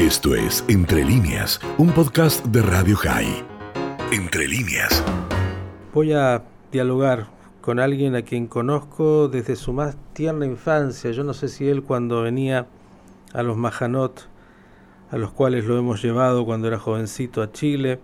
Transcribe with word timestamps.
Esto 0.00 0.34
es 0.34 0.64
Entre 0.66 1.04
líneas, 1.04 1.60
un 1.76 1.90
podcast 1.90 2.42
de 2.46 2.62
Radio 2.62 2.96
High. 2.96 3.44
Entre 4.10 4.48
líneas. 4.48 5.04
Voy 5.92 6.14
a 6.14 6.42
dialogar 6.72 7.26
con 7.60 7.78
alguien 7.78 8.14
a 8.14 8.22
quien 8.22 8.46
conozco 8.46 9.28
desde 9.28 9.56
su 9.56 9.74
más 9.74 9.98
tierna 10.14 10.46
infancia. 10.46 11.10
Yo 11.10 11.22
no 11.22 11.34
sé 11.34 11.48
si 11.48 11.68
él 11.68 11.82
cuando 11.82 12.22
venía 12.22 12.66
a 13.34 13.42
los 13.42 13.58
Majanot, 13.58 14.26
a 15.10 15.18
los 15.18 15.32
cuales 15.32 15.66
lo 15.66 15.76
hemos 15.76 16.02
llevado 16.02 16.46
cuando 16.46 16.68
era 16.68 16.78
jovencito 16.78 17.42
a 17.42 17.52
Chile, 17.52 18.00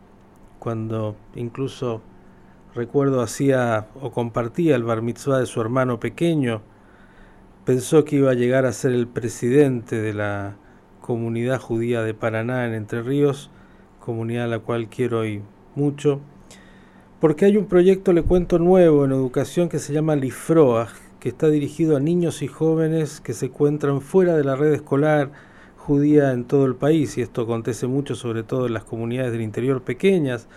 cuando 0.58 1.16
incluso 1.34 2.02
recuerdo 2.74 3.22
hacía 3.22 3.86
o 4.02 4.12
compartía 4.12 4.76
el 4.76 4.84
bar 4.84 5.00
mitzvah 5.00 5.38
de 5.38 5.46
su 5.46 5.62
hermano 5.62 5.98
pequeño, 5.98 6.60
pensó 7.64 8.04
que 8.04 8.16
iba 8.16 8.32
a 8.32 8.34
llegar 8.34 8.66
a 8.66 8.72
ser 8.74 8.92
el 8.92 9.06
presidente 9.06 9.98
de 9.98 10.12
la 10.12 10.56
comunidad 11.07 11.61
judía 11.61 12.02
de 12.02 12.14
Paraná 12.14 12.66
en 12.66 12.75
Entre 12.75 13.00
Ríos, 13.00 13.48
comunidad 14.01 14.47
a 14.47 14.48
la 14.48 14.59
cual 14.59 14.88
quiero 14.88 15.20
hoy 15.20 15.41
mucho, 15.77 16.19
porque 17.20 17.45
hay 17.45 17.56
un 17.56 17.66
proyecto, 17.66 18.12
le 18.12 18.23
cuento, 18.23 18.59
nuevo 18.59 19.05
en 19.05 19.12
educación 19.12 19.69
que 19.69 19.78
se 19.78 19.92
llama 19.92 20.16
Lifroag, 20.16 20.88
que 21.20 21.28
está 21.28 21.47
dirigido 21.47 21.97
a 21.97 22.00
niños 22.00 22.42
y 22.42 22.48
jóvenes 22.48 23.20
que 23.20 23.34
se 23.34 23.47
encuentran 23.47 24.00
fuera 24.00 24.37
de 24.37 24.42
la 24.42 24.56
red 24.56 24.73
escolar 24.73 25.30
judía 25.77 26.33
en 26.33 26.45
todo 26.45 26.66
el 26.66 26.74
país, 26.74 27.16
y 27.16 27.23
esto 27.23 27.42
acontece 27.42 27.86
mucho 27.86 28.16
sobre 28.16 28.42
todo 28.42 28.66
en 28.66 28.75
las 28.75 28.83
comunidades 28.83 29.30
del 29.30 29.42
interior 29.42 29.83
pequeñas, 29.83 30.48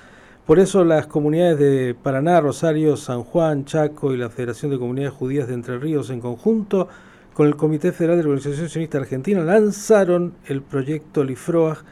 por 0.47 0.57
eso 0.57 0.83
las 0.83 1.05
comunidades 1.05 1.59
de 1.59 1.93
Paraná, 2.01 2.41
Rosario, 2.41 2.97
San 2.97 3.21
Juan, 3.21 3.65
Chaco 3.65 4.15
y 4.15 4.17
la 4.17 4.31
Federación 4.31 4.71
de 4.71 4.79
Comunidades 4.79 5.13
Judías 5.13 5.47
de 5.47 5.53
Entre 5.53 5.77
Ríos 5.77 6.09
en 6.09 6.21
conjunto 6.21 6.87
con 7.39 7.47
el 7.47 7.55
Comité 7.55 7.93
Federal 7.93 8.17
de 8.17 8.23
la 8.23 8.29
Organización 8.31 8.67
Sionista 8.67 8.97
Argentina 8.97 9.39
lanzaron 9.39 10.35
el 10.47 10.61
proyecto 10.61 11.23
LIFROAG 11.23 11.85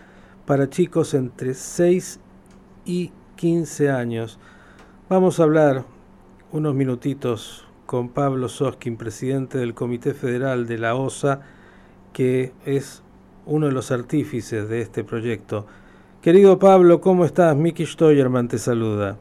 para 0.46 0.70
chicos 0.70 1.14
entre 1.14 1.54
6 1.54 2.20
y 2.84 3.14
15 3.38 3.90
años. 3.90 4.40
Vamos 5.08 5.40
a 5.40 5.44
hablar 5.44 5.86
unos 6.52 6.75
minutitos 6.75 7.66
con 7.86 8.09
Pablo 8.09 8.50
Soskin, 8.50 8.98
presidente 8.98 9.58
del 9.58 9.73
Comité 9.73 10.14
Federal 10.14 10.68
de 10.68 10.80
la 10.80 10.95
OSA, 10.95 11.40
que 12.12 12.52
es 12.66 13.02
uno 13.45 13.68
de 13.68 13.72
los 13.72 13.90
artífices 13.90 14.68
de 14.68 14.81
este 14.81 15.06
proyecto. 15.06 15.66
Querido 16.22 16.59
Pablo, 16.59 17.00
¿cómo 17.00 17.23
estás? 17.23 17.56
Miki 17.56 17.86
Steuerman 17.86 18.50
te 18.50 18.58
saluda. 18.58 19.18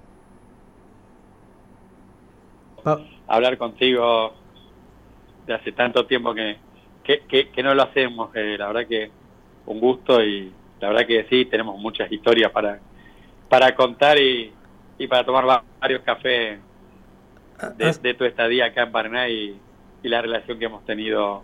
Hablar 3.28 3.58
contigo 3.58 4.32
de 5.46 5.54
hace 5.54 5.72
tanto 5.72 6.06
tiempo 6.06 6.34
que, 6.34 6.56
que, 7.04 7.62
no 7.62 7.74
lo 7.74 7.82
hacemos. 7.82 8.34
Eh, 8.34 8.56
la 8.58 8.68
verdad 8.68 8.86
que 8.88 9.10
un 9.66 9.80
gusto 9.80 10.22
y 10.22 10.52
la 10.80 10.88
verdad 10.88 11.06
que 11.06 11.26
sí, 11.28 11.44
tenemos 11.46 11.78
muchas 11.78 12.10
historias 12.10 12.50
para, 12.50 12.78
para 13.48 13.74
contar 13.74 14.18
y, 14.18 14.52
y 14.98 15.06
para 15.06 15.24
tomar 15.24 15.62
varios 15.80 16.02
cafés 16.02 16.58
de, 17.76 18.10
ah, 18.10 18.14
tu 18.16 18.24
estadía 18.24 18.66
acá 18.66 18.82
en 18.82 18.92
Paraná 18.92 19.28
y, 19.28 19.60
la 20.02 20.22
relación 20.22 20.56
que 20.56 20.66
hemos 20.66 20.84
tenido, 20.84 21.42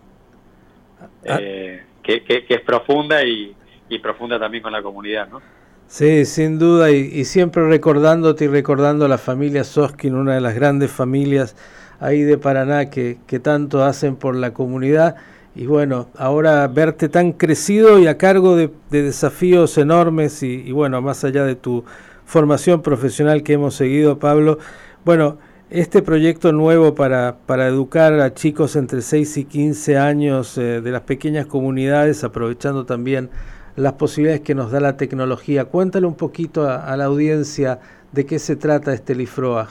ah, 1.01 1.39
eh, 1.41 1.83
que, 2.01 2.23
que, 2.23 2.45
es 2.49 2.61
profunda 2.61 3.25
y, 3.25 3.57
y 3.89 3.99
profunda 3.99 4.39
también 4.39 4.63
con 4.63 4.71
la 4.71 4.81
comunidad, 4.81 5.29
¿no? 5.29 5.43
Sí, 5.89 6.25
sin 6.25 6.59
duda, 6.59 6.91
y, 6.91 7.25
siempre 7.25 7.69
recordándote 7.69 8.47
y 8.47 8.49
recordando 8.49 9.05
a 9.05 9.09
la 9.09 9.19
familia 9.19 9.63
Soskin, 9.63 10.15
una 10.15 10.35
de 10.35 10.41
las 10.41 10.55
grandes 10.55 10.91
familias 10.91 11.55
ahí 12.03 12.23
de 12.23 12.37
Paraná 12.37 12.91
que, 12.91 13.19
que 13.27 13.39
tanto 13.39 13.85
hacen 13.85 14.17
por 14.17 14.37
la 14.37 14.53
comunidad. 14.53 15.17
Y 15.55 15.67
bueno, 15.67 16.09
ahora 16.17 16.67
verte 16.67 17.09
tan 17.09 17.33
crecido 17.33 17.99
y 17.99 18.07
a 18.07 18.17
cargo 18.17 18.57
de, 18.57 18.71
desafíos 18.91 19.77
enormes 19.77 20.43
y, 20.43 20.73
bueno, 20.73 21.01
más 21.03 21.25
allá 21.25 21.45
de 21.45 21.57
tu 21.57 21.85
formación 22.25 22.81
profesional 22.81 23.43
que 23.43 23.55
hemos 23.55 23.75
seguido, 23.75 24.19
Pablo, 24.19 24.59
bueno, 25.05 25.39
este 25.69 26.01
proyecto 26.03 26.53
nuevo 26.53 26.95
para, 26.95 27.37
para 27.47 27.67
educar 27.67 28.15
a 28.21 28.33
chicos 28.33 28.77
entre 28.77 29.03
6 29.03 29.37
y 29.39 29.45
15 29.45 29.99
años 29.99 30.57
eh, 30.57 30.81
de 30.81 30.91
las 30.91 31.03
pequeñas 31.03 31.47
comunidades, 31.47 32.25
aprovechando 32.25 32.87
también 32.87 33.29
las 33.77 33.95
posibilidades 33.95 34.43
que 34.43 34.55
nos 34.55 34.71
da 34.71 34.81
la 34.81 34.97
tecnología. 34.97 35.67
Cuéntale 35.67 36.07
un 36.07 36.15
poquito 36.15 36.69
a, 36.69 36.97
la 36.97 37.05
audiencia 37.05 37.81
de 38.13 38.25
qué 38.27 38.39
se 38.39 38.57
trata 38.57 38.95
este 38.95 39.15
LIFROAG. 39.15 39.69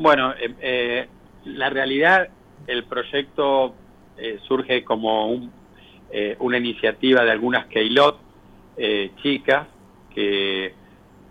Bueno, 0.00 0.32
eh, 0.32 0.54
eh, 0.62 1.08
la 1.44 1.68
realidad, 1.68 2.30
el 2.66 2.84
proyecto 2.84 3.74
surge 4.46 4.82
como 4.82 5.28
un, 5.28 5.52
una 6.38 6.56
iniciativa 6.56 7.22
de 7.22 7.30
algunas 7.30 7.66
Keilot 7.66 8.18
chicas 9.22 9.66
que 10.14 10.74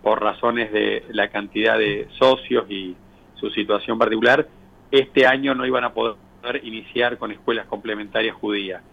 por 0.04 0.22
razones 0.22 0.72
de 0.72 1.04
la 1.10 1.30
cantidad 1.30 1.80
de 1.80 2.08
socios 2.20 2.70
y 2.70 2.96
su 3.36 3.50
situación 3.50 3.98
particular, 3.98 4.48
este 4.92 5.26
año 5.26 5.56
no 5.56 5.66
iban 5.66 5.84
a 5.84 5.94
poder 5.94 6.18
iniciar 6.62 7.18
con 7.18 7.32
escuelas 7.32 7.66
complementarias 7.66 8.36
judías. 8.36 8.84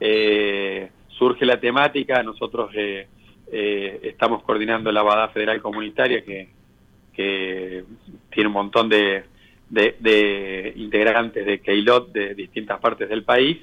Eh, 0.00 0.90
surge 1.08 1.44
la 1.44 1.60
temática, 1.60 2.22
nosotros 2.22 2.70
eh, 2.74 3.08
eh, 3.50 4.00
estamos 4.04 4.42
coordinando 4.42 4.90
la 4.90 5.00
Abadá 5.00 5.28
Federal 5.28 5.60
Comunitaria, 5.60 6.24
que, 6.24 6.61
que 7.12 7.84
tiene 8.30 8.48
un 8.48 8.54
montón 8.54 8.88
de, 8.88 9.24
de, 9.68 10.72
integrantes 10.76 11.44
de 11.44 11.60
Keilot 11.60 12.12
de 12.12 12.34
distintas 12.34 12.80
partes 12.80 13.08
del 13.08 13.24
país, 13.24 13.58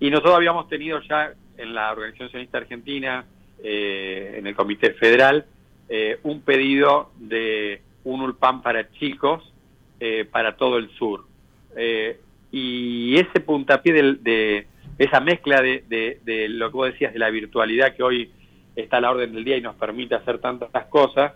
y 0.00 0.10
nosotros 0.10 0.34
habíamos 0.34 0.68
tenido 0.68 1.00
ya 1.02 1.32
en 1.56 1.74
la 1.74 1.92
Organización 1.92 2.30
Sionista 2.30 2.58
Argentina, 2.58 3.24
en 3.62 4.46
el 4.46 4.54
Comité 4.54 4.92
Federal, 4.94 5.46
un 6.24 6.42
pedido 6.42 7.10
de 7.18 7.80
un 8.04 8.20
ulpan 8.20 8.62
para 8.62 8.90
chicos 8.92 9.54
eh, 10.00 10.26
para 10.30 10.56
todo 10.56 10.76
el 10.76 10.90
sur. 10.90 11.24
Eh, 11.76 12.20
y 12.52 13.16
ese 13.16 13.40
puntapié 13.40 13.92
de, 13.92 14.66
esa 14.98 15.20
mezcla 15.20 15.62
de, 15.62 15.84
de, 15.88 16.48
lo 16.48 16.70
que 16.70 16.76
vos 16.76 16.92
decías 16.92 17.12
de 17.12 17.18
la 17.18 17.30
virtualidad 17.30 17.96
que 17.96 18.02
hoy 18.02 18.30
está 18.76 18.98
a 18.98 19.00
la 19.00 19.10
orden 19.12 19.32
del 19.32 19.44
día 19.44 19.56
y 19.56 19.60
nos 19.60 19.76
permite 19.76 20.14
hacer 20.14 20.38
tantas 20.38 20.86
cosas, 20.86 21.32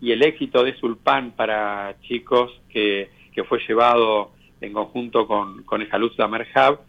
y 0.00 0.12
el 0.12 0.22
éxito 0.22 0.62
de 0.62 0.76
Sulpan 0.76 1.32
para 1.32 1.96
chicos 2.02 2.52
que, 2.68 3.10
que 3.34 3.44
fue 3.44 3.60
llevado 3.66 4.32
en 4.60 4.72
conjunto 4.72 5.26
con, 5.26 5.62
con 5.64 5.82
Ejaluz 5.82 6.16
Merhab, 6.18 6.80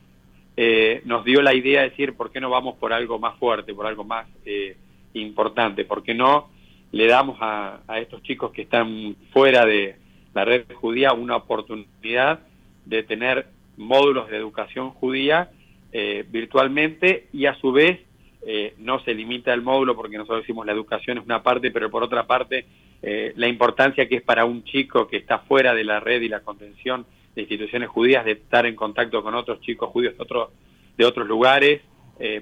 eh, 0.56 1.02
nos 1.06 1.24
dio 1.24 1.42
la 1.42 1.54
idea 1.54 1.82
de 1.82 1.90
decir, 1.90 2.16
¿por 2.16 2.32
qué 2.32 2.42
no 2.42 2.50
vamos 2.50 2.76
por 2.78 2.92
algo 2.92 3.20
más 3.20 3.38
fuerte, 3.38 3.74
por 3.74 3.86
algo 3.86 4.04
más 4.04 4.28
eh, 4.46 4.76
importante? 5.14 5.86
¿Por 5.86 6.04
qué 6.04 6.14
no 6.14 6.50
le 6.92 7.08
damos 7.08 7.38
a, 7.42 7.82
estos 7.98 8.24
chicos 8.24 8.52
que 8.52 8.64
están 8.64 9.16
fuera 9.32 9.66
de 9.66 9.98
la 10.34 10.46
red 10.46 10.66
judía 10.74 11.14
una 11.14 11.36
oportunidad 11.36 12.40
de 12.86 13.04
tener 13.04 13.48
módulos 13.76 14.30
de 14.30 14.38
educación 14.38 14.92
judía 14.92 15.52
eh, 15.92 16.26
virtualmente 16.30 17.28
y 17.34 17.46
a 17.46 17.56
su 17.56 17.72
vez 17.72 18.00
eh, 18.46 18.74
no 18.78 19.00
se 19.02 19.14
limita 19.14 19.54
el 19.54 19.62
módulo 19.62 19.96
porque 19.96 20.18
nosotros 20.18 20.42
decimos 20.42 20.66
la 20.66 20.72
educación 20.72 21.18
es 21.18 21.26
una 21.26 21.44
parte, 21.44 21.72
pero 21.72 21.90
por 21.90 22.04
otra 22.04 22.26
parte 22.26 22.66
eh, 23.02 23.34
la 23.36 23.48
importancia 23.48 24.08
que 24.08 24.16
es 24.18 24.22
para 24.22 24.46
un 24.46 24.64
chico 24.64 25.08
que 25.08 25.18
está 25.18 25.40
fuera 25.40 25.74
de 25.74 25.84
la 25.84 26.00
red 26.00 26.22
y 26.22 26.30
la 26.30 26.42
contención 26.42 27.06
de 27.36 27.42
instituciones 27.42 27.90
judías 27.90 28.26
de 28.26 28.32
estar 28.34 28.66
en 28.66 28.76
contacto 28.76 29.22
con 29.22 29.36
otros 29.36 29.62
chicos 29.62 29.90
judíos 29.90 30.18
de, 30.18 30.24
otros 30.24 30.50
de 30.98 31.06
otros 31.06 31.28
lugares, 31.28 31.82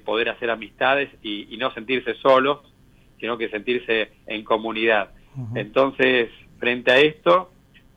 poder 0.05 0.29
hacer 0.29 0.49
amistades 0.49 1.09
y, 1.21 1.53
y 1.53 1.57
no 1.57 1.69
sentirse 1.73 2.13
solos 2.15 2.61
sino 3.19 3.37
que 3.37 3.49
sentirse 3.49 4.11
en 4.27 4.43
comunidad. 4.43 5.11
Entonces, 5.53 6.29
frente 6.59 6.91
a 6.91 6.99
esto, 6.99 7.51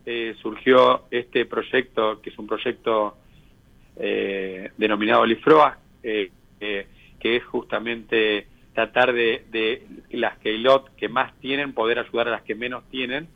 eh, 0.05 0.35
surgió 0.43 1.05
este 1.11 1.47
proyecto, 1.47 2.21
que 2.21 2.31
es 2.31 2.39
un 2.39 2.47
proyecto 2.47 3.17
eh, 3.97 4.71
denominado 4.77 5.25
LIFROA, 5.25 5.79
eh, 6.03 6.31
que 6.59 7.37
es 7.37 7.45
justamente 7.45 8.47
tratar 8.79 9.13
de, 9.13 9.45
de 9.51 9.83
las 10.11 10.39
Keilot 10.39 10.95
que 10.95 11.09
más 11.09 11.35
tienen, 11.41 11.73
poder 11.73 11.99
ayudar 11.99 12.29
a 12.29 12.31
las 12.31 12.43
que 12.43 12.55
menos 12.55 12.85
tienen, 12.91 13.27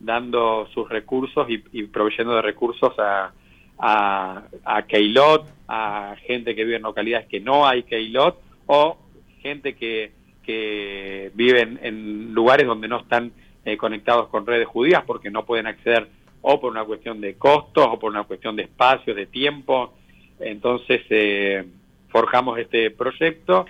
dando 0.00 0.66
sus 0.72 0.88
recursos 0.88 1.46
y, 1.50 1.82
proveyendo 1.82 2.34
de 2.34 2.40
recursos 2.40 2.98
a, 2.98 3.30
a, 3.78 4.44
a 4.64 4.82
Keilot, 4.86 5.46
a 5.68 6.16
gente 6.26 6.54
que 6.54 6.64
vive 6.64 6.76
en 6.76 6.82
localidades 6.82 7.28
que 7.28 7.40
no 7.40 7.66
hay 7.66 7.82
Keilot, 7.82 8.40
o 8.64 8.96
gente 9.42 9.74
que 9.74 10.12
que 10.42 11.30
viven 11.34 11.78
en 11.82 12.32
lugares 12.32 12.66
donde 12.66 12.88
no 12.88 13.00
están 13.00 13.32
eh, 13.66 13.76
conectados 13.76 14.28
con 14.28 14.46
redes 14.46 14.66
judías 14.66 15.02
porque 15.04 15.28
no 15.28 15.44
pueden 15.44 15.66
acceder 15.66 16.08
o 16.40 16.58
por 16.58 16.70
una 16.70 16.84
cuestión 16.84 17.20
de 17.20 17.34
costos 17.34 17.86
o 17.86 17.98
por 17.98 18.12
una 18.12 18.22
cuestión 18.22 18.56
de 18.56 18.62
espacio, 18.62 19.14
de 19.14 19.26
tiempo. 19.26 19.92
Entonces 20.38 21.02
eh, 21.10 21.64
forjamos 22.08 22.58
este 22.60 22.92
proyecto 22.92 23.66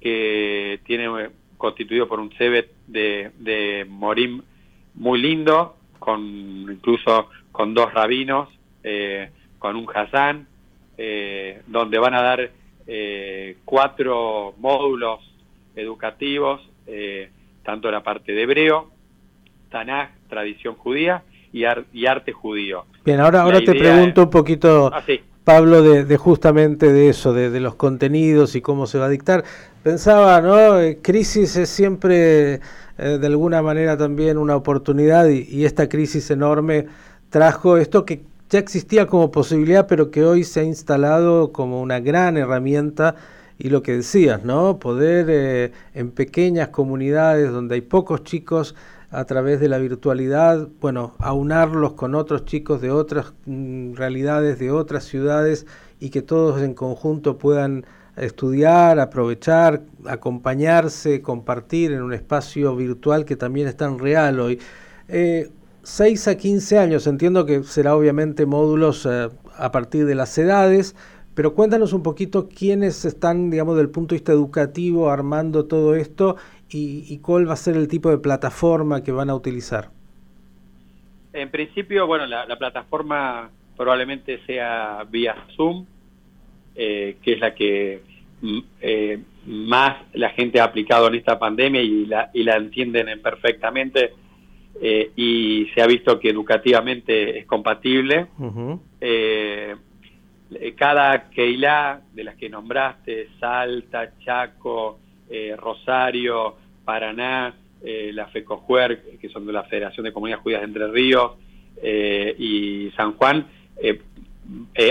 que 0.00 0.80
tiene 0.84 1.04
eh, 1.24 1.30
constituido 1.56 2.08
por 2.08 2.20
un 2.20 2.30
CEBET 2.32 2.70
de, 2.86 3.30
de 3.38 3.86
Morim 3.88 4.42
muy 4.94 5.20
lindo, 5.20 5.76
con 5.98 6.20
incluso 6.22 7.28
con 7.52 7.74
dos 7.74 7.92
rabinos, 7.92 8.48
con 9.58 9.76
un 9.76 9.86
Hassan, 9.92 10.46
donde 11.66 11.98
van 11.98 12.14
a 12.14 12.22
dar 12.22 12.50
cuatro 13.64 14.54
módulos 14.58 15.20
educativos, 15.74 16.60
tanto 17.64 17.90
la 17.90 18.02
parte 18.02 18.32
de 18.32 18.42
hebreo, 18.42 18.90
Tanaj, 19.70 20.10
tradición 20.28 20.74
judía, 20.76 21.22
y, 21.52 21.64
y 21.92 22.06
arte 22.06 22.32
judío. 22.32 22.84
Bien, 23.04 23.20
ahora, 23.20 23.42
ahora 23.42 23.60
te 23.60 23.74
pregunto 23.74 24.24
un 24.24 24.30
poquito, 24.30 24.90
ah, 24.92 25.02
Pablo, 25.48 25.80
de, 25.80 26.16
justamente 26.18 26.92
de 26.92 27.08
eso, 27.08 27.32
de, 27.32 27.58
los 27.58 27.74
contenidos 27.74 28.54
y 28.54 28.60
cómo 28.60 28.86
se 28.86 28.98
va 28.98 29.06
a 29.06 29.08
dictar. 29.08 29.44
Pensaba, 29.82 30.42
¿no? 30.42 30.78
Eh, 30.78 30.98
crisis 31.00 31.56
es 31.56 31.70
siempre 31.70 32.60
eh, 32.98 33.18
de 33.18 33.26
alguna 33.26 33.62
manera 33.62 33.96
también 33.96 34.36
una 34.36 34.54
oportunidad 34.56 35.26
y, 35.28 35.64
esta 35.64 35.88
crisis 35.88 36.30
enorme 36.30 36.88
trajo 37.30 37.78
esto 37.78 38.04
que 38.04 38.24
ya 38.50 38.58
existía 38.58 39.06
como 39.06 39.30
posibilidad, 39.30 39.86
pero 39.86 40.10
que 40.10 40.22
hoy 40.22 40.44
se 40.44 40.60
ha 40.60 40.64
instalado 40.64 41.50
como 41.50 41.80
una 41.80 41.98
gran 41.98 42.36
herramienta 42.36 43.14
y 43.58 43.70
lo 43.70 43.82
que 43.82 43.92
decías, 43.92 44.44
¿no? 44.44 44.78
Poder 44.78 45.28
eh, 45.30 45.72
en 45.94 46.10
pequeñas 46.10 46.68
comunidades 46.68 47.50
donde 47.50 47.76
hay 47.76 47.80
pocos 47.80 48.22
chicos 48.22 48.74
a 49.10 49.24
través 49.24 49.60
de 49.60 49.68
la 49.68 49.78
virtualidad, 49.78 50.68
bueno, 50.80 51.14
aunarlos 51.18 51.94
con 51.94 52.14
otros 52.14 52.44
chicos 52.44 52.80
de 52.80 52.90
otras 52.90 53.32
mm, 53.46 53.94
realidades, 53.94 54.58
de 54.58 54.70
otras 54.70 55.04
ciudades 55.04 55.66
y 55.98 56.10
que 56.10 56.22
todos 56.22 56.60
en 56.62 56.74
conjunto 56.74 57.38
puedan 57.38 57.86
estudiar, 58.16 59.00
aprovechar, 59.00 59.82
acompañarse, 60.06 61.22
compartir 61.22 61.92
en 61.92 62.02
un 62.02 62.12
espacio 62.12 62.74
virtual 62.76 63.24
que 63.24 63.36
también 63.36 63.68
es 63.68 63.76
tan 63.76 63.98
real 63.98 64.40
hoy. 64.40 64.58
Eh, 65.08 65.50
6 65.84 66.28
a 66.28 66.36
15 66.36 66.78
años, 66.78 67.06
entiendo 67.06 67.46
que 67.46 67.62
será 67.64 67.96
obviamente 67.96 68.44
módulos 68.44 69.06
eh, 69.06 69.30
a 69.56 69.72
partir 69.72 70.04
de 70.04 70.14
las 70.14 70.36
edades, 70.36 70.94
pero 71.38 71.54
cuéntanos 71.54 71.92
un 71.92 72.02
poquito 72.02 72.48
quiénes 72.48 73.04
están, 73.04 73.48
digamos, 73.48 73.76
del 73.76 73.90
punto 73.90 74.12
de 74.12 74.18
vista 74.18 74.32
educativo 74.32 75.08
armando 75.08 75.66
todo 75.66 75.94
esto 75.94 76.34
y, 76.68 77.16
cuál 77.18 77.48
va 77.48 77.52
a 77.52 77.56
ser 77.56 77.76
el 77.76 77.86
tipo 77.86 78.10
de 78.10 78.18
plataforma 78.18 79.04
que 79.04 79.12
van 79.12 79.30
a 79.30 79.36
utilizar. 79.36 79.88
En 81.32 81.48
principio, 81.52 82.08
bueno, 82.08 82.26
la, 82.26 82.58
plataforma 82.58 83.52
probablemente 83.76 84.40
sea 84.46 85.06
vía 85.08 85.36
Zoom, 85.54 85.86
eh, 86.74 87.18
que 87.22 87.34
es 87.34 87.38
la 87.38 87.54
que 87.54 88.02
mm, 88.42 88.58
eh, 88.80 89.22
más 89.46 89.96
la 90.14 90.30
gente 90.30 90.58
ha 90.58 90.64
aplicado 90.64 91.06
en 91.06 91.14
esta 91.14 91.38
pandemia 91.38 91.80
y 91.80 92.06
la, 92.06 92.32
y 92.34 92.42
la 92.42 92.56
entienden 92.56 93.22
perfectamente 93.22 94.10
eh, 94.82 95.12
y 95.14 95.68
se 95.72 95.82
ha 95.82 95.86
visto 95.86 96.18
que 96.18 96.30
educativamente 96.30 97.38
es 97.38 97.46
compatible. 97.46 98.26
Cada 100.76 101.28
Keila 101.30 102.00
de 102.12 102.24
las 102.24 102.36
que 102.36 102.48
nombraste, 102.48 103.28
Salta, 103.38 104.12
Chaco, 104.20 104.98
eh, 105.28 105.54
Rosario, 105.56 106.56
Paraná, 106.84 107.54
eh, 107.82 108.10
la 108.14 108.26
FECOJUER, 108.28 109.18
que 109.20 109.28
son 109.28 109.46
de 109.46 109.52
la 109.52 109.64
Federación 109.64 110.04
de 110.04 110.12
Comunidades 110.12 110.42
Judías 110.42 110.60
de 110.62 110.66
Entre 110.66 110.88
Ríos, 110.88 111.32
eh, 111.82 112.34
y 112.38 112.90
San 112.96 113.12
Juan, 113.12 113.46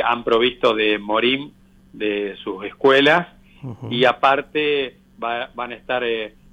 han 0.04 0.24
provisto 0.24 0.74
de 0.76 1.00
Morim 1.00 1.52
de 1.92 2.36
sus 2.44 2.64
escuelas, 2.66 3.28
y 3.90 4.06
aparte 4.06 4.98
van 5.18 5.72
a 5.72 5.76
estar 5.76 6.04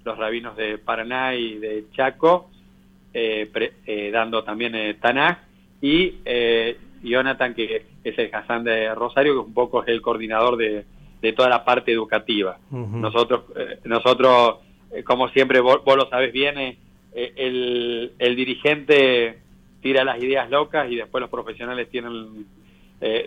los 0.05 0.19
rabinos 0.19 0.57
de 0.57 0.79
Paraná 0.79 1.35
y 1.35 1.59
de 1.59 1.85
Chaco, 1.93 2.51
dando 4.11 4.43
también 4.43 4.99
Tanaj, 5.01 5.39
y 5.83 6.15
Jonathan, 7.11 7.55
que 7.55 7.85
es 8.03 8.19
el 8.19 8.35
Hassan 8.35 8.65
de 8.65 8.95
Rosario, 8.95 9.35
que 9.35 9.39
un 9.41 9.55
poco 9.55 9.83
es 9.83 9.89
el 9.89 10.01
coordinador 10.01 10.57
de, 10.57 10.85
de 11.21 11.33
toda 11.33 11.49
la 11.49 11.65
parte 11.65 11.93
educativa. 11.93 12.59
Nosotros, 12.71 13.45
eh, 13.57 13.79
nosotros 13.85 14.57
eh, 14.93 15.03
como 15.03 15.29
siempre, 15.29 15.61
vos, 15.61 15.81
lo 15.85 16.09
sabés 16.09 16.33
bien, 16.33 16.59
eh, 16.59 16.77
el, 17.15 18.13
el, 18.19 18.37
dirigente 18.37 19.39
tira 19.81 20.05
las 20.05 20.23
ideas 20.23 20.51
locas 20.51 20.91
y 20.91 20.97
después 20.97 21.21
los 21.21 21.31
profesionales 21.31 21.89
tienen, 21.91 22.47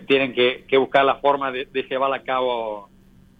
tienen 0.06 0.32
que, 0.32 0.78
buscar 0.78 1.04
la 1.04 1.16
forma 1.16 1.50
de, 1.50 1.66
de 1.66 1.82
llevarla 1.84 2.16
a 2.16 2.22
cabo. 2.22 2.88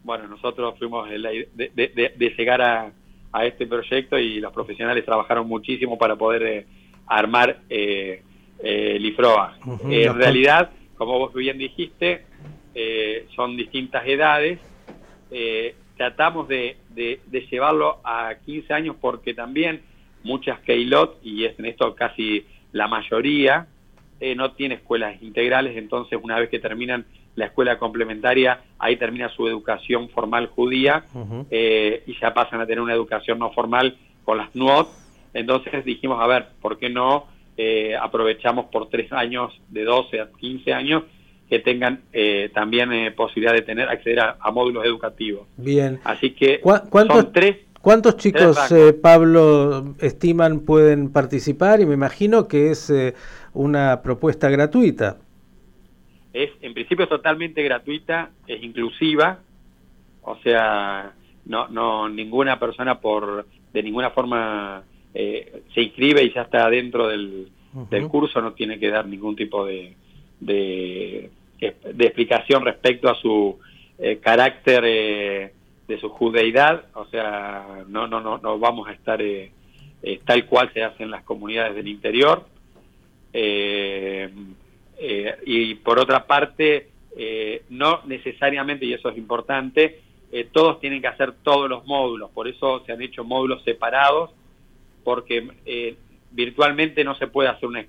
Bueno, 0.05 0.27
nosotros 0.29 0.75
fuimos 0.79 1.09
de, 1.09 1.49
de, 1.55 2.35
llegar 2.37 2.63
a, 2.63 2.93
a, 3.33 3.47
este 3.47 3.67
proyecto 3.67 4.19
y 4.19 4.41
los 4.41 4.53
profesionales 4.53 5.05
trabajaron 5.05 5.47
muchísimo 5.47 5.99
para 5.99 6.17
poder 6.17 6.67
armar 7.09 7.61
eh, 7.69 8.23
el 8.63 9.05
IFROA. 9.05 9.57
en 9.89 10.15
realidad, 10.15 10.71
como 10.97 11.19
vos 11.19 11.33
bien 11.33 11.59
dijiste, 11.59 12.25
eh, 12.75 13.27
son 13.35 13.57
distintas 13.57 14.07
edades. 14.07 14.59
Eh, 15.31 15.75
tratamos 15.97 16.49
de, 16.49 16.77
llevarlo 17.51 17.99
a 18.05 18.35
15 18.45 18.73
años 18.73 18.97
porque 19.01 19.35
también 19.35 19.83
muchas 20.23 20.61
Keylot, 20.61 21.19
y 21.23 21.45
es 21.45 21.59
en 21.59 21.67
esto 21.67 21.95
casi 21.95 22.47
la 22.73 22.89
mayoría, 22.89 23.67
eh, 24.21 24.35
no 24.35 24.53
tiene 24.53 24.77
escuelas 24.77 25.21
integrales, 25.23 25.77
entonces 25.77 26.19
una 26.23 26.39
vez 26.39 26.51
que 26.51 26.59
terminan 26.59 27.07
la 27.37 27.47
escuela 27.47 27.79
complementaria, 27.79 28.61
ahí 28.79 28.97
termina 28.97 29.29
su 29.29 29.47
educación 29.47 30.09
formal 30.11 30.49
judía 30.49 31.05
y 31.51 32.19
ya 32.21 32.35
pasan 32.35 32.61
a 32.61 32.67
tener 32.67 32.81
una 32.81 32.95
educación 32.95 33.39
no 33.39 33.53
formal 33.53 33.97
con 34.25 34.39
las 34.39 34.55
NUOT. 34.55 34.89
Entonces 35.35 35.85
dijimos, 35.85 36.21
a 36.21 36.27
ver, 36.27 36.49
¿por 36.61 36.79
qué 36.79 36.91
no 36.91 37.27
aprovechamos 38.01 38.67
por 38.67 38.89
tres 38.89 39.13
años, 39.13 39.53
de 39.69 39.85
12 39.85 40.21
a 40.21 40.29
15 40.31 40.73
años, 40.73 41.05
que 41.49 41.59
tengan 41.61 42.03
eh, 42.13 42.51
también 42.53 42.93
eh, 42.93 43.11
posibilidad 43.11 43.55
de 43.55 43.63
tener 43.63 43.89
acceder 43.89 44.21
a, 44.21 44.51
módulos 44.53 44.85
educativos. 44.85 45.47
Bien. 45.57 45.99
Así 46.05 46.33
que 46.33 46.61
¿Cuántos, 46.61 47.33
tres, 47.33 47.57
¿cuántos 47.81 48.17
chicos, 48.17 48.71
eh, 48.71 48.93
Pablo, 48.93 49.95
estiman 50.01 50.61
pueden 50.61 51.11
participar? 51.11 51.81
Y 51.81 51.87
me 51.87 51.95
imagino 51.95 52.47
que 52.49 52.71
es 52.71 52.93
una 53.55 54.03
propuesta 54.03 54.51
gratuita. 54.51 55.17
Es, 56.35 56.51
en 56.61 56.75
principio, 56.75 57.05
es 57.05 57.09
totalmente 57.09 57.63
gratuita, 57.63 58.31
es 58.47 58.63
inclusiva, 58.63 59.39
o 60.23 60.37
sea, 60.43 61.13
no, 61.47 61.69
no 61.69 62.09
ninguna 62.11 62.59
persona 62.61 63.01
por 63.01 63.47
de 63.73 63.83
ninguna 63.83 64.11
forma 64.11 64.83
se 65.13 65.81
inscribe 65.81 66.23
y 66.23 66.33
ya 66.33 66.43
está 66.43 66.69
dentro 66.71 67.09
del, 67.09 67.49
del 67.91 68.09
curso, 68.09 68.41
no 68.41 68.53
tiene 68.53 68.79
que 68.79 68.91
dar 68.91 69.07
ningún 69.07 69.37
tipo 69.37 69.65
de, 69.67 69.95
de, 70.41 71.31
de 71.61 72.05
explicación 72.05 72.65
respecto 72.65 73.09
a 73.09 73.15
su 73.17 73.59
eh, 73.99 74.19
carácter 74.19 74.85
eh, 74.87 75.53
de 75.89 76.01
su 76.01 76.09
judeidad, 76.11 76.85
o 76.95 77.07
sea, 77.07 77.85
no, 77.89 78.07
no, 78.07 78.21
no, 78.21 78.39
no 78.39 78.59
vamos 78.59 78.87
a 78.89 78.93
estar 78.93 79.21
eh, 79.21 79.51
tal 80.25 80.47
cual 80.47 80.71
se 80.73 80.85
hace 80.85 81.03
en 81.03 81.11
las 81.11 81.25
comunidades 81.25 81.75
del 81.75 81.89
interior. 81.89 82.47
y 85.47 85.75
por 85.77 85.99
otra 85.99 86.27
parte, 86.27 86.91
no 87.71 88.03
necesariamente, 88.07 88.87
y 88.87 88.93
eso 88.93 89.09
es 89.09 89.19
importante, 89.19 90.01
todos 90.53 90.79
tienen 90.79 91.01
que 91.01 91.09
hacer 91.09 91.33
todos 91.43 91.69
los 91.69 91.85
módulos, 91.87 92.31
por 92.31 92.47
eso 92.47 92.85
se 92.85 92.93
han 92.93 93.03
hecho 93.03 93.25
módulos 93.25 93.65
separados, 93.65 94.31
porque 95.09 95.49
virtualmente 96.33 97.03
no 97.03 97.15
se 97.15 97.29
puede 97.29 97.49
hacer 97.49 97.67
una, 97.67 97.83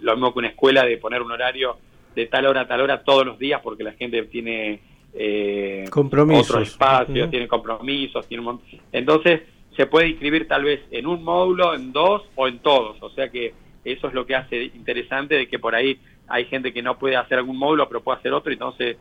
lo 0.00 0.14
mismo 0.14 0.32
que 0.32 0.38
una 0.40 0.48
escuela 0.48 0.84
de 0.84 0.98
poner 0.98 1.22
un 1.22 1.30
horario 1.30 1.76
de 2.12 2.26
tal 2.26 2.46
hora 2.46 2.62
a 2.62 2.66
tal 2.66 2.80
hora 2.80 3.04
todos 3.04 3.24
los 3.24 3.38
días 3.38 3.60
porque 3.62 3.84
la 3.84 3.92
gente 3.92 4.20
tiene 4.24 4.80
eh, 5.12 5.84
compromisos. 5.88 6.50
otros 6.50 6.68
espacios, 6.70 7.30
tiene 7.30 7.46
compromisos, 7.46 8.26
tiene 8.26 8.44
entonces 8.90 9.42
se 9.76 9.86
puede 9.86 10.08
inscribir 10.08 10.48
tal 10.48 10.64
vez 10.64 10.80
en 10.90 11.06
un 11.06 11.22
módulo, 11.22 11.72
en 11.72 11.92
dos 11.92 12.22
o 12.34 12.48
en 12.48 12.58
todos, 12.58 13.00
o 13.00 13.10
sea 13.10 13.28
que 13.28 13.54
eso 13.84 14.08
es 14.08 14.14
lo 14.14 14.26
que 14.26 14.34
hace 14.34 14.60
interesante 14.64 15.36
de 15.36 15.46
que 15.46 15.60
por 15.60 15.76
ahí 15.76 16.00
hay 16.26 16.46
gente 16.46 16.72
que 16.72 16.82
no 16.82 16.98
puede 16.98 17.14
hacer 17.14 17.38
algún 17.38 17.58
módulo 17.58 17.86
pero 17.86 18.02
puede 18.02 18.18
hacer 18.18 18.32
otro, 18.32 18.52
entonces 18.52 18.96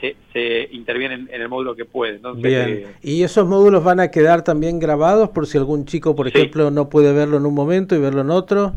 se, 0.00 0.16
se 0.32 0.68
interviene 0.72 1.14
en, 1.14 1.28
el 1.30 1.48
módulo 1.48 1.74
que 1.74 1.84
puede. 1.84 2.20
Bien, 2.36 2.68
eh, 2.68 2.86
¿y 3.02 3.22
esos 3.22 3.46
módulos 3.46 3.84
van 3.84 4.00
a 4.00 4.10
quedar 4.10 4.42
también 4.42 4.78
grabados 4.78 5.30
por 5.30 5.46
si 5.46 5.58
algún 5.58 5.84
chico, 5.84 6.14
por 6.14 6.28
ejemplo, 6.28 6.70
no 6.70 6.88
puede 6.88 7.12
verlo 7.12 7.36
en 7.36 7.46
un 7.46 7.54
momento 7.54 7.94
y 7.94 7.98
verlo 7.98 8.22
en 8.22 8.30
otro? 8.30 8.74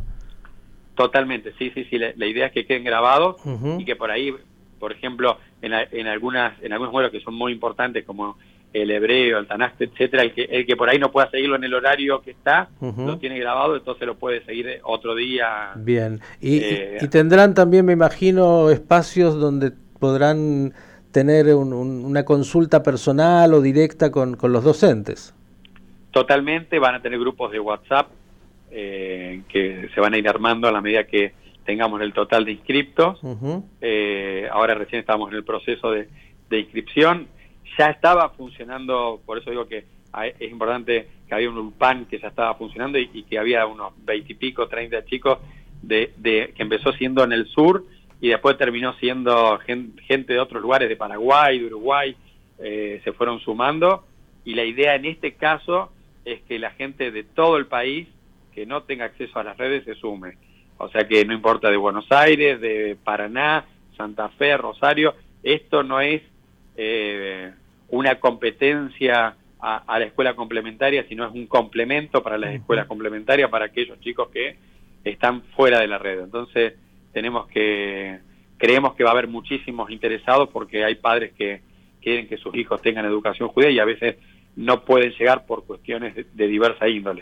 Totalmente, 0.95 1.53
sí, 1.59 1.71
sí, 1.73 1.85
sí. 1.89 1.97
La, 1.97 2.25
idea 2.25 2.47
es 2.47 2.51
que 2.51 2.65
queden 2.65 2.83
grabados 2.83 3.37
y 3.77 3.85
que 3.85 3.95
por 3.95 4.11
ahí, 4.11 4.33
por 4.79 4.91
ejemplo, 4.91 5.37
en, 5.61 5.73
en 5.73 6.07
algunas 6.07 6.61
en 6.63 6.73
algunos 6.73 6.91
vuelos 6.91 7.11
que 7.11 7.19
son 7.21 7.35
muy 7.35 7.51
importantes 7.51 8.03
como 8.03 8.37
el 8.73 8.91
hebreo, 8.91 9.39
el 9.39 9.47
tanaste, 9.47 9.85
etcétera, 9.85 10.23
el 10.23 10.33
que, 10.33 10.43
el 10.43 10.65
que 10.65 10.75
por 10.75 10.89
ahí 10.89 10.99
no 10.99 11.11
pueda 11.11 11.29
seguirlo 11.31 11.55
en 11.55 11.63
el 11.63 11.73
horario 11.73 12.21
que 12.21 12.31
está, 12.31 12.69
lo 12.81 13.17
tiene 13.17 13.39
grabado, 13.39 13.75
entonces 13.75 14.05
lo 14.05 14.15
puede 14.15 14.43
seguir 14.45 14.79
otro 14.83 15.15
día. 15.15 15.71
Bien, 15.75 16.19
y, 16.41 16.59
eh, 16.59 16.99
tendrán 17.09 17.53
también, 17.53 17.85
me 17.85 17.93
imagino, 17.93 18.69
espacios 18.69 19.39
donde 19.39 19.71
podrán 19.99 20.73
tener 21.11 21.53
una 21.53 22.25
consulta 22.25 22.83
personal 22.83 23.53
o 23.53 23.61
directa 23.61 24.11
con, 24.11 24.35
con 24.35 24.51
los 24.51 24.63
docentes. 24.63 25.33
Totalmente, 26.11 26.79
van 26.79 26.95
a 26.95 27.01
tener 27.01 27.19
grupos 27.19 27.51
de 27.51 27.59
WhatsApp 27.59 28.07
eh, 28.71 29.41
que 29.49 29.89
se 29.93 30.01
van 30.01 30.13
a 30.13 30.17
ir 30.17 30.27
armando 30.27 30.67
a 30.67 30.71
la 30.71 30.81
medida 30.81 31.05
que 31.05 31.33
tengamos 31.65 32.01
el 32.01 32.13
total 32.13 32.45
de 32.45 32.53
inscriptos. 32.53 33.19
Eh, 33.81 34.47
ahora 34.51 34.73
recién 34.75 35.01
estamos 35.01 35.29
en 35.31 35.37
el 35.37 35.43
proceso 35.43 35.91
de, 35.91 36.07
inscripción. 36.49 37.27
ya 37.77 37.87
estaba 37.87 38.29
funcionando, 38.29 39.21
por 39.25 39.37
eso 39.37 39.49
digo 39.51 39.67
que 39.67 39.85
es 40.39 40.51
importante 40.51 41.07
que 41.27 41.35
había 41.35 41.49
un 41.49 41.57
ULPAN 41.57 42.05
que 42.05 42.19
ya 42.19 42.29
estaba 42.29 42.55
funcionando 42.55 42.97
y, 42.97 43.23
que 43.23 43.37
había 43.37 43.65
unos 43.65 43.93
veintipico, 44.05 44.67
treinta 44.67 45.05
chicos 45.05 45.39
de, 45.81 46.13
de, 46.17 46.53
que 46.55 46.63
empezó 46.63 46.93
siendo 46.93 47.23
en 47.23 47.33
el 47.33 47.47
sur 47.47 47.85
y 48.19 48.29
después 48.29 48.57
terminó 48.57 48.93
siendo 48.93 49.59
gente 49.59 50.33
de 50.33 50.39
otros 50.39 50.61
lugares, 50.61 50.89
de 50.89 50.95
Paraguay, 50.95 51.59
de 51.59 51.65
Uruguay, 51.65 52.15
eh, 52.59 53.01
se 53.03 53.13
fueron 53.13 53.39
sumando 53.39 54.05
y 54.43 54.55
la 54.55 54.63
idea 54.63 54.95
en 54.95 55.05
este 55.05 55.33
caso 55.33 55.91
es 56.25 56.41
que 56.41 56.57
la 56.57 56.71
gente 56.71 57.11
de 57.11 57.23
todo 57.23 57.57
el 57.57 57.67
país 57.67 58.07
que 58.53 58.65
no 58.65 58.83
tenga 58.83 59.05
acceso 59.05 59.39
a 59.39 59.43
las 59.43 59.57
redes 59.57 59.83
se 59.83 59.95
sume. 59.95 60.37
O 60.77 60.89
sea 60.89 61.07
que 61.07 61.25
no 61.25 61.33
importa 61.33 61.69
de 61.69 61.77
Buenos 61.77 62.11
Aires, 62.11 62.59
de 62.59 62.97
Paraná, 63.03 63.65
Santa 63.95 64.29
Fe, 64.29 64.57
Rosario, 64.57 65.15
esto 65.43 65.83
no 65.83 66.01
es 66.01 66.21
eh, 66.75 67.51
una 67.89 68.19
competencia 68.19 69.35
a, 69.59 69.99
la 69.99 70.05
escuela 70.05 70.35
complementaria, 70.35 71.05
sino 71.09 71.25
es 71.25 71.33
un 71.33 71.47
complemento 71.47 72.21
para 72.21 72.37
las 72.37 72.53
escuelas 72.53 72.85
complementarias 72.85 73.49
para 73.49 73.65
aquellos 73.65 73.99
chicos 73.99 74.29
que 74.29 74.55
están 75.03 75.41
fuera 75.55 75.79
de 75.79 75.87
la 75.87 75.97
red. 75.97 76.21
Entonces, 76.21 76.73
tenemos 77.13 77.47
que, 77.47 78.19
creemos 78.57 78.95
que 78.95 79.03
va 79.03 79.11
a 79.11 79.13
haber 79.13 79.27
muchísimos 79.27 79.89
interesados 79.91 80.49
porque 80.49 80.83
hay 80.83 80.95
padres 80.95 81.33
que 81.33 81.61
quieren 82.01 82.27
que 82.27 82.37
sus 82.37 82.55
hijos 82.55 82.81
tengan 82.81 83.05
educación 83.05 83.49
judía 83.49 83.69
y 83.69 83.79
a 83.79 83.85
veces 83.85 84.15
no 84.55 84.83
pueden 84.85 85.11
llegar 85.11 85.45
por 85.45 85.65
cuestiones 85.65 86.15
de, 86.15 86.47
diversa 86.47 86.87
índole. 86.87 87.21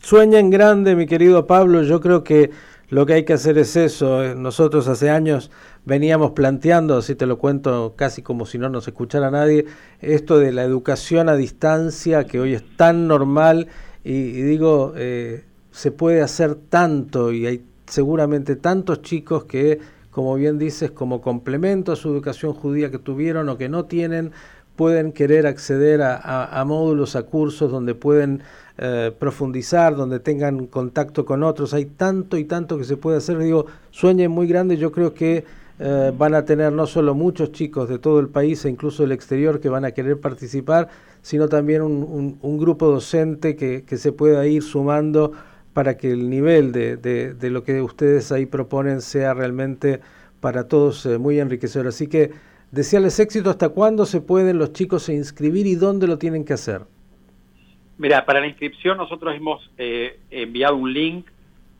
Sueña 0.00 0.38
en 0.38 0.50
grande, 0.50 0.94
mi 0.94 1.06
querido 1.06 1.46
Pablo. 1.46 1.82
Yo 1.82 2.00
creo 2.00 2.22
que 2.22 2.50
lo 2.88 3.04
que 3.04 3.14
hay 3.14 3.24
que 3.24 3.32
hacer 3.32 3.58
es 3.58 3.74
eso. 3.74 4.34
Nosotros 4.36 4.86
hace 4.86 5.10
años 5.10 5.50
veníamos 5.84 6.30
planteando, 6.32 6.96
así 6.96 7.16
te 7.16 7.26
lo 7.26 7.38
cuento 7.38 7.94
casi 7.96 8.22
como 8.22 8.46
si 8.46 8.58
no 8.58 8.68
nos 8.68 8.86
escuchara 8.86 9.30
nadie, 9.30 9.64
esto 10.00 10.38
de 10.38 10.52
la 10.52 10.62
educación 10.62 11.28
a 11.28 11.34
distancia 11.34 12.26
que 12.26 12.38
hoy 12.38 12.54
es 12.54 12.64
tan 12.76 13.08
normal 13.08 13.66
y, 14.04 14.30
digo, 14.30 14.94
eh, 14.96 15.44
se 15.70 15.90
puede 15.90 16.22
hacer 16.22 16.54
tanto 16.54 17.32
y 17.32 17.46
hay 17.46 17.62
seguramente 17.88 18.56
tantos 18.56 19.02
chicos 19.02 19.44
que, 19.44 19.80
como 20.10 20.34
bien 20.34 20.58
dices, 20.58 20.90
como 20.90 21.20
complemento 21.20 21.92
a 21.92 21.96
su 21.96 22.08
educación 22.08 22.52
judía 22.52 22.90
que 22.90 22.98
tuvieron 22.98 23.48
o 23.48 23.58
que 23.58 23.68
no 23.68 23.84
tienen, 23.86 24.32
pueden 24.76 25.10
querer 25.10 25.48
acceder 25.48 26.00
a, 26.02 26.64
módulos, 26.64 27.16
a 27.16 27.24
cursos 27.24 27.72
donde 27.72 27.96
pueden 27.96 28.42
eh, 28.78 29.12
profundizar, 29.18 29.96
donde 29.96 30.20
tengan 30.20 30.68
contacto 30.68 31.24
con 31.24 31.42
otros. 31.42 31.74
Hay 31.74 31.86
tanto 31.86 32.36
y 32.36 32.44
tanto 32.44 32.78
que 32.78 32.84
se 32.84 32.96
puede 32.96 33.16
hacer. 33.16 33.38
Digo, 33.38 33.66
sueñen 33.90 34.30
muy 34.30 34.46
grande. 34.46 34.76
Yo 34.76 34.92
creo 34.92 35.14
que 35.14 35.44
eh, 35.80 36.12
van 36.16 36.34
a 36.34 36.44
tener 36.44 36.72
no 36.72 36.86
solo 36.86 37.14
muchos 37.14 37.52
chicos 37.52 37.88
de 37.88 37.98
todo 37.98 38.18
el 38.18 38.28
país 38.28 38.64
e 38.64 38.68
incluso 38.68 39.02
del 39.02 39.12
exterior 39.12 39.60
que 39.60 39.68
van 39.68 39.84
a 39.84 39.92
querer 39.92 40.20
participar, 40.20 40.88
sino 41.22 41.48
también 41.48 41.82
un, 41.82 42.58
grupo 42.58 42.86
docente 42.86 43.54
que, 43.54 43.84
se 43.96 44.12
pueda 44.12 44.46
ir 44.46 44.62
sumando 44.62 45.32
para 45.78 45.96
que 45.96 46.10
el 46.10 46.28
nivel 46.28 46.72
de, 46.72 47.38
lo 47.50 47.62
que 47.62 47.80
ustedes 47.80 48.32
ahí 48.32 48.46
proponen 48.46 49.00
sea 49.00 49.32
realmente 49.32 50.00
para 50.40 50.66
todos 50.66 51.06
eh, 51.06 51.18
muy 51.18 51.38
enriquecedor. 51.38 51.86
Así 51.86 52.08
que 52.08 52.32
Desearles 52.70 53.18
éxito, 53.18 53.48
¿hasta 53.48 53.70
cuándo 53.70 54.04
se 54.04 54.20
pueden 54.20 54.58
los 54.58 54.74
chicos 54.74 55.08
inscribir 55.08 55.66
y 55.66 55.74
dónde 55.74 56.06
lo 56.06 56.18
tienen 56.18 56.44
que 56.44 56.52
hacer? 56.52 56.82
Mira, 57.96 58.26
para 58.26 58.40
la 58.40 58.46
inscripción 58.46 58.98
nosotros 58.98 59.34
hemos 59.34 59.70
eh, 59.78 60.20
enviado 60.30 60.76
un 60.76 60.92
link 60.92 61.26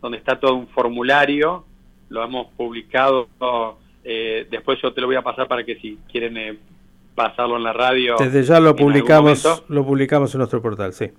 donde 0.00 0.16
está 0.16 0.40
todo 0.40 0.54
un 0.54 0.66
formulario, 0.68 1.64
lo 2.08 2.24
hemos 2.24 2.46
publicado, 2.56 3.28
eh, 4.02 4.46
después 4.50 4.78
yo 4.82 4.92
te 4.94 5.00
lo 5.02 5.08
voy 5.08 5.16
a 5.16 5.22
pasar 5.22 5.46
para 5.46 5.62
que 5.62 5.76
si 5.76 5.98
quieren 6.10 6.36
eh, 6.38 6.58
pasarlo 7.14 7.58
en 7.58 7.64
la 7.64 7.74
radio. 7.74 8.16
Desde 8.18 8.42
ya 8.44 8.58
lo 8.58 8.74
publicamos, 8.74 9.64
lo 9.68 9.84
publicamos 9.84 10.34
en 10.34 10.38
nuestro 10.38 10.62
portal, 10.62 10.94
sí. 10.94 11.10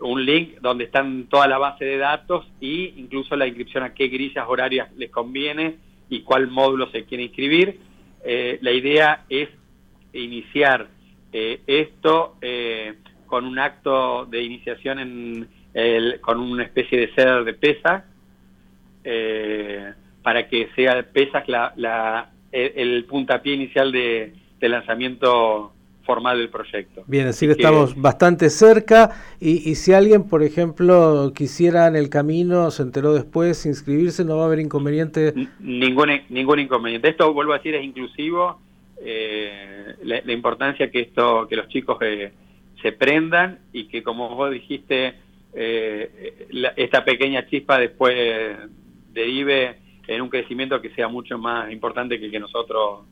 Un 0.00 0.24
link 0.24 0.60
donde 0.60 0.84
están 0.84 1.26
toda 1.28 1.46
la 1.46 1.58
base 1.58 1.84
de 1.84 1.96
datos 1.96 2.46
y 2.60 2.94
incluso 2.96 3.36
la 3.36 3.46
inscripción 3.46 3.82
a 3.82 3.94
qué 3.94 4.08
grillas 4.08 4.46
horarias 4.48 4.92
les 4.96 5.10
conviene 5.10 5.76
y 6.08 6.20
cuál 6.20 6.48
módulo 6.48 6.90
se 6.90 7.04
quiere 7.04 7.24
inscribir. 7.24 7.80
Eh, 8.24 8.58
la 8.60 8.72
idea 8.72 9.24
es 9.28 9.48
iniciar 10.12 10.88
eh, 11.32 11.60
esto 11.66 12.36
eh, 12.40 12.94
con 13.26 13.44
un 13.44 13.58
acto 13.58 14.26
de 14.26 14.42
iniciación 14.42 14.98
en 14.98 15.48
con 16.22 16.40
una 16.40 16.62
especie 16.62 16.98
de 16.98 17.08
ceder 17.08 17.44
de 17.44 17.52
pesas 17.52 18.04
para 20.22 20.48
que 20.48 20.70
sea 20.74 21.02
pesas 21.12 21.46
la, 21.48 22.30
el, 22.50 23.04
puntapié 23.04 23.54
inicial 23.54 23.92
de, 23.92 24.32
lanzamiento 24.60 25.72
formal 26.06 26.38
del 26.38 26.48
proyecto. 26.48 27.02
Bien, 27.06 27.26
así 27.26 27.46
que, 27.46 27.52
estamos 27.52 28.00
bastante 28.00 28.48
cerca 28.48 29.10
y, 29.40 29.68
y, 29.68 29.74
si 29.74 29.92
alguien, 29.92 30.28
por 30.28 30.42
ejemplo, 30.42 31.32
quisiera 31.34 31.86
en 31.88 31.96
el 31.96 32.08
camino, 32.08 32.70
se 32.70 32.82
enteró 32.82 33.12
después, 33.12 33.66
inscribirse, 33.66 34.24
no 34.24 34.36
va 34.36 34.44
a 34.44 34.46
haber 34.46 34.60
inconveniente. 34.60 35.34
Ningún, 35.60 36.10
ningún 36.30 36.60
inconveniente. 36.60 37.08
Esto, 37.08 37.34
vuelvo 37.34 37.52
a 37.52 37.58
decir, 37.58 37.74
es 37.74 37.84
inclusivo. 37.84 38.60
Eh, 38.98 39.94
la, 40.02 40.32
importancia 40.32 40.90
que 40.90 41.00
esto, 41.00 41.46
que 41.48 41.56
los 41.56 41.68
chicos 41.68 41.98
eh, 42.00 42.32
se 42.82 42.92
prendan 42.92 43.60
y 43.72 43.88
que, 43.88 44.02
como 44.02 44.34
vos 44.34 44.50
dijiste, 44.50 45.14
eh, 45.54 46.48
esta 46.76 47.04
pequeña 47.04 47.46
chispa 47.46 47.78
después 47.78 48.16
derive 49.12 49.78
en 50.06 50.22
un 50.22 50.28
crecimiento 50.28 50.80
que 50.80 50.90
sea 50.90 51.08
mucho 51.08 51.38
más 51.38 51.70
importante 51.70 52.18
que 52.18 52.26
el 52.26 52.30
que 52.30 52.40
nosotros 52.40 53.04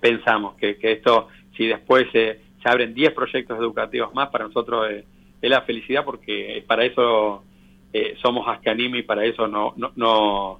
pensamos, 0.00 0.56
que, 0.56 0.76
que 0.78 0.92
esto 0.92 1.28
si 1.56 1.66
después 1.66 2.06
se 2.12 2.38
abren 2.64 2.94
10 2.94 3.12
proyectos 3.12 3.58
educativos 3.58 4.14
más, 4.14 4.30
para 4.30 4.46
nosotros 4.46 4.90
es, 4.90 5.04
la 5.42 5.60
felicidad 5.62 6.06
porque 6.06 6.64
para 6.66 6.86
eso 6.86 7.42
eh, 7.92 8.14
somos 8.22 8.48
Ascanim 8.48 8.94
y 8.94 9.02
para 9.02 9.26
eso 9.26 9.46
no, 9.46 9.74
no, 9.76 9.92
no, 9.94 10.58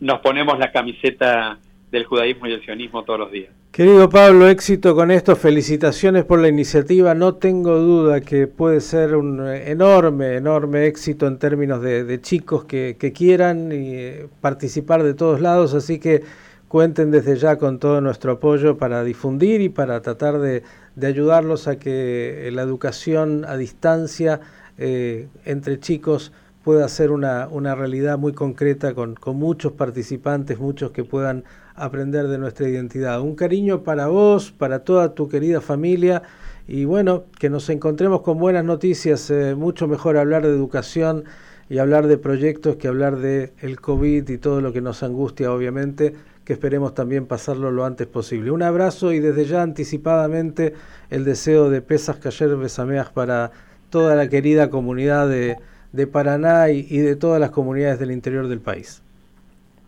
nos 0.00 0.20
ponemos 0.20 0.58
la 0.58 0.72
camiseta 0.72 1.58
del 1.90 2.04
judaísmo 2.04 2.46
y 2.46 2.52
el 2.52 2.64
sionismo 2.64 3.04
todos 3.04 3.20
los 3.20 3.30
días. 3.30 3.52
Querido 3.72 4.08
Pablo, 4.08 4.48
éxito 4.48 4.94
con 4.94 5.10
esto, 5.10 5.36
felicitaciones 5.36 6.24
por 6.24 6.40
la 6.40 6.48
iniciativa, 6.48 7.14
no 7.14 7.34
tengo 7.34 7.78
duda 7.78 8.22
que 8.22 8.46
puede 8.46 8.80
ser 8.80 9.14
un 9.16 9.46
enorme, 9.46 10.36
enorme 10.36 10.86
éxito 10.86 11.26
en 11.26 11.38
términos 11.38 11.82
de, 11.82 12.20
chicos 12.22 12.64
que, 12.64 12.96
que 12.98 13.12
quieran 13.12 13.70
y, 13.70 13.94
eh, 13.96 14.28
participar 14.40 15.02
de 15.02 15.12
todos 15.12 15.42
lados, 15.42 15.74
así 15.74 16.00
que 16.00 16.22
cuenten 16.68 17.10
desde 17.10 17.36
ya 17.36 17.56
con 17.56 17.78
todo 17.78 18.00
nuestro 18.00 18.32
apoyo 18.32 18.76
para 18.76 19.04
difundir 19.04 19.60
y 19.60 19.68
para 19.68 20.00
tratar 20.02 20.38
de, 20.38 20.62
ayudarlos 21.02 21.68
a 21.68 21.76
que 21.76 22.48
la 22.52 22.62
educación 22.62 23.44
a 23.46 23.56
distancia 23.56 24.40
eh, 24.78 25.28
entre 25.44 25.78
chicos 25.78 26.32
pueda 26.64 26.88
ser 26.88 27.12
una, 27.12 27.46
realidad 27.74 28.18
muy 28.18 28.32
concreta 28.32 28.92
con, 28.94 29.14
con, 29.14 29.36
muchos 29.36 29.72
participantes, 29.72 30.58
muchos 30.58 30.90
que 30.90 31.04
puedan 31.04 31.44
aprender 31.76 32.26
de 32.26 32.38
nuestra 32.38 32.68
identidad. 32.68 33.20
Un 33.20 33.36
cariño 33.36 33.84
para 33.84 34.08
vos, 34.08 34.50
para 34.50 34.80
toda 34.80 35.14
tu 35.14 35.28
querida 35.28 35.60
familia 35.60 36.22
y 36.66 36.84
bueno, 36.84 37.24
que 37.38 37.50
nos 37.50 37.68
encontremos 37.70 38.22
con 38.22 38.38
buenas 38.38 38.64
noticias, 38.64 39.30
eh, 39.30 39.54
mucho 39.54 39.86
mejor 39.86 40.16
hablar 40.16 40.42
de 40.42 40.48
educación 40.48 41.24
y 41.68 41.78
hablar 41.78 42.08
de 42.08 42.18
proyectos 42.18 42.76
que 42.76 42.88
hablar 42.88 43.18
de 43.18 43.52
el 43.60 43.80
COVID 43.80 44.28
y 44.28 44.38
todo 44.38 44.60
lo 44.60 44.72
que 44.72 44.80
nos 44.80 45.02
angustia 45.02 45.52
obviamente 45.52 46.14
que 46.46 46.52
esperemos 46.52 46.94
también 46.94 47.26
pasarlo 47.26 47.72
lo 47.72 47.84
antes 47.84 48.06
posible. 48.06 48.52
Un 48.52 48.62
abrazo 48.62 49.12
y 49.12 49.18
desde 49.18 49.44
ya 49.46 49.62
anticipadamente 49.62 50.74
el 51.10 51.24
deseo 51.24 51.68
de 51.70 51.82
Pesas 51.82 52.18
Cayer 52.18 52.56
Besameas 52.56 53.10
para 53.10 53.50
toda 53.90 54.14
la 54.14 54.28
querida 54.28 54.70
comunidad 54.70 55.28
de, 55.28 55.58
Paraná 56.06 56.70
y, 56.70 56.98
de 56.98 57.16
todas 57.16 57.40
las 57.40 57.50
comunidades 57.50 57.98
del 57.98 58.12
interior 58.12 58.46
del 58.46 58.60
país. 58.60 59.02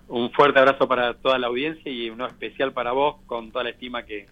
Un 0.09 0.33
fuerte 0.33 0.59
abrazo 0.59 0.89
para 0.89 1.15
toda 1.15 1.39
la 1.39 1.47
audiencia 1.47 1.93
y 1.93 2.11
uno 2.11 2.27
especial 2.27 2.73
para 2.73 2.91
vos 2.91 3.17
con 3.27 3.53
toda 3.53 3.63
la 3.63 3.71
estima 3.71 4.05
que, 4.05 4.27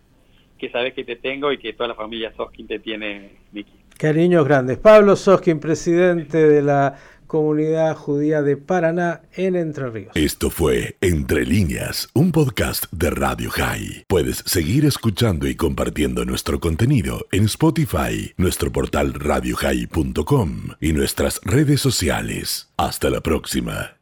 que 0.59 0.69
sabes 0.71 0.95
que 0.95 1.05
te 1.05 1.15
tengo 1.15 1.53
y 1.53 1.59
que 1.59 1.75
toda 1.75 1.91
la 1.91 1.95
familia 1.95 2.33
Soskin 2.37 2.67
te 2.67 2.81
tiene, 2.81 3.37
Miki. 3.53 3.73
Cariños 3.99 4.45
grandes. 4.45 4.79
Pablo 4.79 5.15
Soskin, 5.15 5.61
presidente 5.61 6.39
de 6.39 6.61
la 6.61 6.97
comunidad 7.37 7.95
judía 7.95 8.41
de 8.41 8.57
Paraná 8.57 9.21
en 9.35 9.57
Entre 9.57 9.91
Ríos. 9.91 10.13
Esto 10.15 10.49
fue 10.49 10.97
Entre 11.03 11.45
líneas, 11.45 12.09
un 12.15 12.33
podcast 12.33 12.87
de 12.93 13.11
Radio 13.11 13.51
High. 13.51 14.05
Puedes 14.09 14.39
seguir 14.47 14.87
escuchando 14.87 15.47
y 15.47 15.55
compartiendo 15.55 16.25
nuestro 16.25 16.61
contenido 16.61 17.27
en 17.33 17.45
Spotify, 17.45 18.33
nuestro 18.39 18.73
portal 18.73 19.13
radiohigh.com 19.13 20.51
y 20.81 20.95
nuestras 20.95 21.43
redes 21.45 21.83
sociales. 21.83 22.71
Hasta 22.79 23.11
la 23.11 23.21
próxima. 23.21 23.93